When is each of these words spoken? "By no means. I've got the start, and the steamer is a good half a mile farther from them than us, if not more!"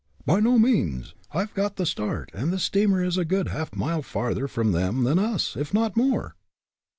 "By 0.25 0.39
no 0.39 0.57
means. 0.57 1.13
I've 1.31 1.53
got 1.53 1.75
the 1.75 1.85
start, 1.85 2.31
and 2.33 2.51
the 2.51 2.57
steamer 2.57 3.03
is 3.03 3.19
a 3.19 3.23
good 3.23 3.49
half 3.49 3.71
a 3.71 3.75
mile 3.75 4.01
farther 4.01 4.47
from 4.47 4.71
them 4.71 5.03
than 5.03 5.19
us, 5.19 5.55
if 5.55 5.75
not 5.75 5.95
more!" 5.95 6.33